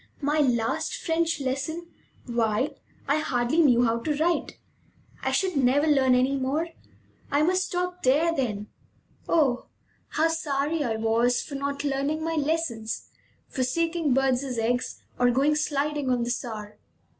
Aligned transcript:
My 0.23 0.39
last 0.39 0.95
French 0.95 1.39
lesson! 1.39 1.91
Why, 2.25 2.73
I 3.07 3.19
hardly 3.19 3.59
knew 3.59 3.83
how 3.85 3.99
to 3.99 4.15
write! 4.17 4.57
I 5.21 5.29
should 5.31 5.55
never 5.55 5.85
learn 5.85 6.15
any 6.15 6.35
more! 6.37 6.69
I 7.29 7.43
must 7.43 7.65
stop 7.65 8.01
there, 8.01 8.33
then! 8.33 8.65
Oh, 9.29 9.67
how 10.07 10.27
sorry 10.29 10.83
I 10.83 10.95
was 10.95 11.43
for 11.43 11.53
not 11.53 11.83
learning 11.83 12.23
my 12.25 12.33
lessons, 12.33 13.11
for 13.47 13.61
seeking 13.63 14.11
birds' 14.11 14.57
eggs, 14.57 15.03
or 15.19 15.29
going 15.29 15.53
sliding 15.53 16.09
on 16.09 16.23
the 16.23 16.31
Saar! 16.31 16.79